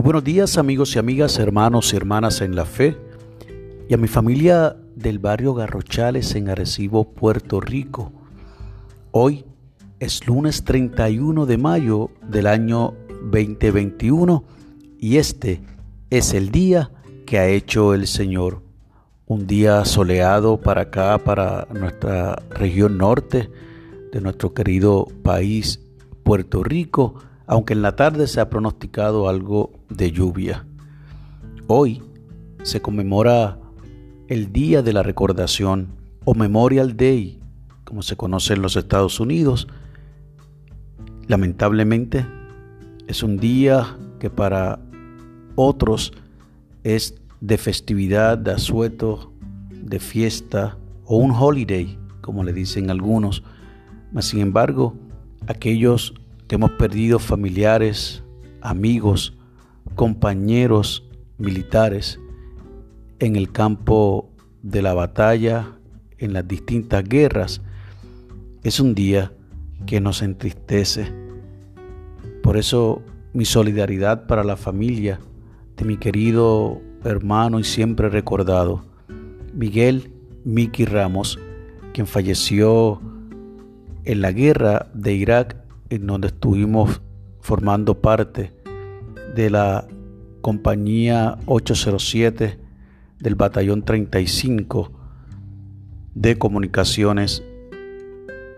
[0.00, 2.96] Muy buenos días amigos y amigas, hermanos y hermanas en la fe
[3.86, 8.10] y a mi familia del barrio Garrochales en Arecibo, Puerto Rico.
[9.10, 9.44] Hoy
[9.98, 12.94] es lunes 31 de mayo del año
[13.30, 14.42] 2021
[14.98, 15.60] y este
[16.08, 16.90] es el día
[17.26, 18.62] que ha hecho el Señor.
[19.26, 23.50] Un día soleado para acá, para nuestra región norte
[24.12, 25.78] de nuestro querido país,
[26.22, 27.16] Puerto Rico
[27.50, 30.66] aunque en la tarde se ha pronosticado algo de lluvia.
[31.66, 32.00] Hoy
[32.62, 33.58] se conmemora
[34.28, 35.88] el Día de la Recordación
[36.24, 37.40] o Memorial Day,
[37.82, 39.66] como se conoce en los Estados Unidos.
[41.26, 42.24] Lamentablemente
[43.08, 44.78] es un día que para
[45.56, 46.12] otros
[46.84, 49.32] es de festividad, de asueto,
[49.70, 53.42] de fiesta o un holiday, como le dicen algunos.
[54.12, 54.94] Mas sin embargo,
[55.48, 56.14] aquellos
[56.56, 58.22] hemos perdido familiares,
[58.60, 59.36] amigos,
[59.94, 62.18] compañeros militares
[63.18, 64.30] en el campo
[64.62, 65.78] de la batalla,
[66.18, 67.62] en las distintas guerras,
[68.62, 69.32] es un día
[69.86, 71.12] que nos entristece.
[72.42, 75.20] Por eso mi solidaridad para la familia
[75.76, 78.84] de mi querido hermano y siempre recordado,
[79.54, 80.12] Miguel
[80.44, 81.38] Miki Ramos,
[81.92, 83.00] quien falleció
[84.04, 85.56] en la guerra de Irak
[85.90, 87.02] en donde estuvimos
[87.40, 88.52] formando parte
[89.34, 89.86] de la
[90.40, 92.58] compañía 807
[93.18, 94.92] del batallón 35
[96.14, 97.42] de comunicaciones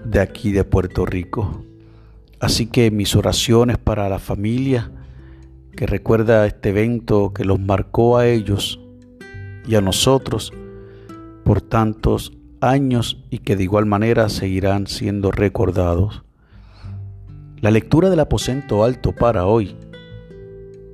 [0.05, 1.65] de aquí de Puerto Rico.
[2.41, 4.91] Así que mis oraciones para la familia
[5.77, 8.81] que recuerda este evento que los marcó a ellos
[9.67, 10.53] y a nosotros
[11.45, 16.23] por tantos años y que de igual manera seguirán siendo recordados.
[17.63, 19.77] La lectura del aposento alto para hoy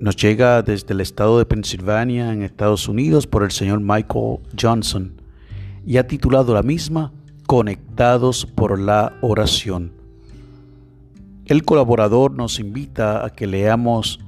[0.01, 5.15] nos llega desde el estado de Pensilvania en Estados Unidos por el señor Michael Johnson
[5.87, 7.15] y ha titulado la misma
[7.47, 9.93] Conectados por la oración.
[11.47, 14.21] El colaborador nos invita a que leamos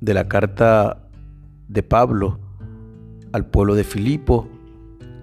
[0.00, 1.08] de la carta
[1.66, 2.38] de Pablo
[3.32, 4.46] al pueblo de Filipo,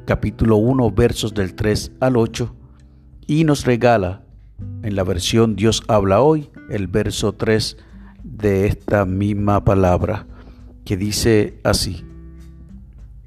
[0.03, 2.53] capítulo 1, versos del 3 al 8,
[3.27, 4.23] y nos regala
[4.83, 7.77] en la versión Dios habla hoy, el verso 3
[8.23, 10.25] de esta misma palabra,
[10.85, 12.05] que dice así.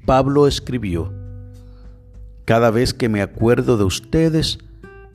[0.05, 1.13] Pablo escribió,
[2.45, 4.57] Cada vez que me acuerdo de ustedes,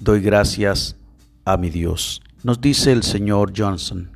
[0.00, 0.96] doy gracias
[1.44, 2.22] a mi Dios.
[2.42, 4.10] Nos dice el señor Johnson.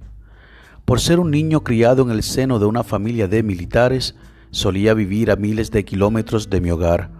[0.84, 4.14] Por ser un niño criado en el seno de una familia de militares,
[4.50, 7.10] solía vivir a miles de kilómetros de mi hogar,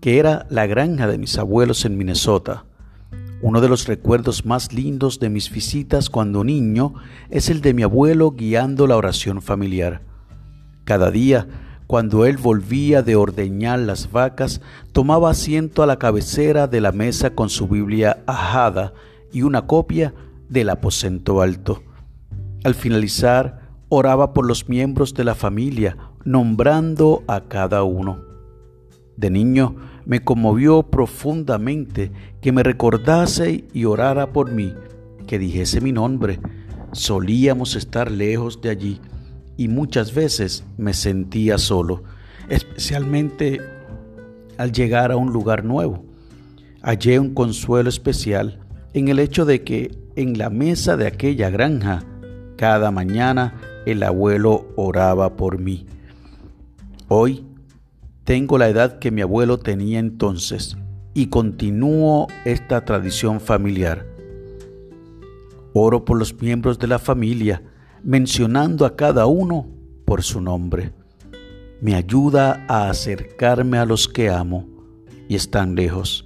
[0.00, 2.64] que era la granja de mis abuelos en Minnesota.
[3.42, 6.94] Uno de los recuerdos más lindos de mis visitas cuando niño
[7.30, 10.02] es el de mi abuelo guiando la oración familiar.
[10.84, 11.48] Cada día,
[11.86, 14.60] cuando él volvía de ordeñar las vacas,
[14.92, 18.92] tomaba asiento a la cabecera de la mesa con su Biblia ajada
[19.32, 20.12] y una copia
[20.50, 21.82] del aposento alto.
[22.62, 28.20] Al finalizar, oraba por los miembros de la familia, nombrando a cada uno.
[29.16, 29.76] De niño
[30.06, 34.74] me conmovió profundamente que me recordase y orara por mí,
[35.26, 36.40] que dijese mi nombre.
[36.92, 39.00] Solíamos estar lejos de allí
[39.56, 42.02] y muchas veces me sentía solo,
[42.48, 43.60] especialmente
[44.58, 46.04] al llegar a un lugar nuevo.
[46.82, 48.58] Hallé un consuelo especial
[48.94, 52.02] en el hecho de que en la mesa de aquella granja,
[52.56, 53.54] cada mañana
[53.86, 55.86] el abuelo oraba por mí.
[57.08, 57.44] Hoy
[58.30, 60.76] tengo la edad que mi abuelo tenía entonces
[61.14, 64.06] y continúo esta tradición familiar.
[65.74, 67.60] Oro por los miembros de la familia,
[68.04, 69.66] mencionando a cada uno
[70.04, 70.92] por su nombre.
[71.80, 74.64] Me ayuda a acercarme a los que amo
[75.28, 76.24] y están lejos,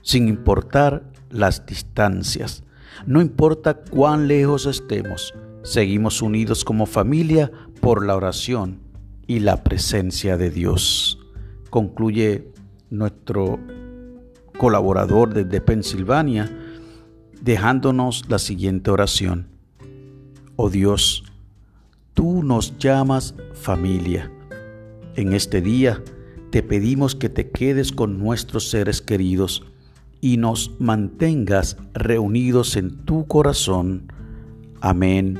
[0.00, 2.62] sin importar las distancias.
[3.04, 7.52] No importa cuán lejos estemos, seguimos unidos como familia
[7.82, 8.80] por la oración
[9.26, 11.18] y la presencia de Dios
[11.70, 12.52] concluye
[12.90, 13.58] nuestro
[14.56, 16.50] colaborador desde Pensilvania,
[17.40, 19.48] dejándonos la siguiente oración.
[20.56, 21.24] Oh Dios,
[22.14, 24.30] tú nos llamas familia.
[25.14, 26.02] En este día
[26.50, 29.64] te pedimos que te quedes con nuestros seres queridos
[30.20, 34.12] y nos mantengas reunidos en tu corazón.
[34.80, 35.38] Amén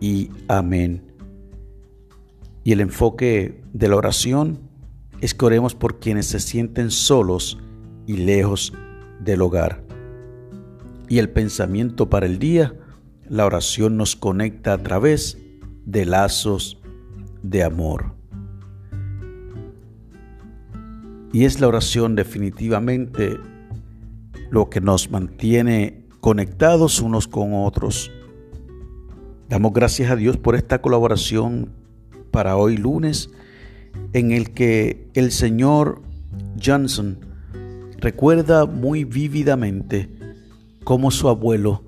[0.00, 1.02] y amén.
[2.64, 4.71] Y el enfoque de la oración
[5.22, 7.56] es que oremos por quienes se sienten solos
[8.06, 8.74] y lejos
[9.20, 9.84] del hogar.
[11.08, 12.74] Y el pensamiento para el día,
[13.28, 15.38] la oración nos conecta a través
[15.86, 16.82] de lazos
[17.44, 18.16] de amor.
[21.32, 23.38] Y es la oración definitivamente
[24.50, 28.10] lo que nos mantiene conectados unos con otros.
[29.48, 31.70] Damos gracias a Dios por esta colaboración
[32.32, 33.30] para hoy lunes
[34.12, 36.02] en el que el señor
[36.62, 37.18] Johnson
[37.98, 40.10] recuerda muy vívidamente
[40.84, 41.82] cómo su abuelo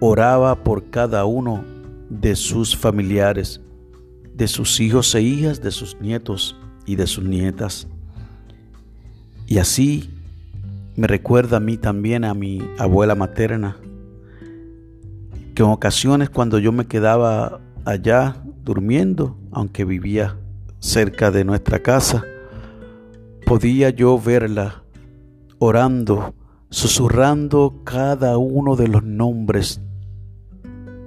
[0.00, 1.64] oraba por cada uno
[2.08, 3.60] de sus familiares,
[4.34, 7.86] de sus hijos e hijas, de sus nietos y de sus nietas.
[9.46, 10.10] Y así
[10.96, 13.76] me recuerda a mí también a mi abuela materna,
[15.54, 20.38] que en ocasiones cuando yo me quedaba allá durmiendo, aunque vivía
[20.84, 22.24] cerca de nuestra casa,
[23.46, 24.84] podía yo verla
[25.58, 26.34] orando,
[26.68, 29.80] susurrando cada uno de los nombres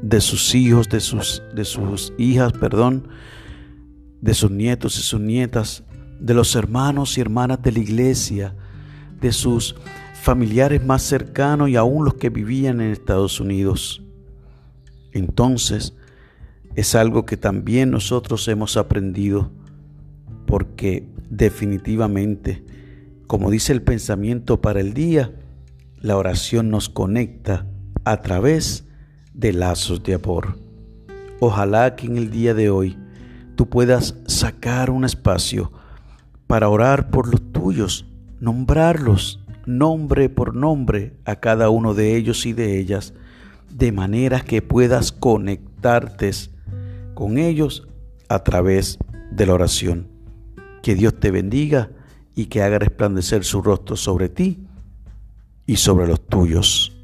[0.01, 3.07] de sus hijos, de sus, de sus hijas, perdón,
[4.19, 5.83] de sus nietos y sus nietas,
[6.19, 8.55] de los hermanos y hermanas de la iglesia,
[9.21, 9.75] de sus
[10.23, 14.01] familiares más cercanos y aún los que vivían en Estados Unidos.
[15.11, 15.93] Entonces,
[16.75, 19.51] es algo que también nosotros hemos aprendido,
[20.47, 22.63] porque definitivamente,
[23.27, 25.31] como dice el pensamiento para el día,
[26.01, 27.67] la oración nos conecta
[28.03, 28.85] a través
[29.35, 30.57] de lazos de amor.
[31.39, 32.97] Ojalá que en el día de hoy
[33.55, 35.71] tú puedas sacar un espacio
[36.47, 38.07] para orar por los tuyos,
[38.39, 43.13] nombrarlos nombre por nombre a cada uno de ellos y de ellas,
[43.69, 46.31] de manera que puedas conectarte
[47.13, 47.87] con ellos
[48.29, 48.97] a través
[49.29, 50.16] de la oración.
[50.87, 51.89] Que Dios te bendiga
[52.33, 54.65] y que haga resplandecer su rostro sobre ti
[55.65, 56.96] y sobre los tuyos.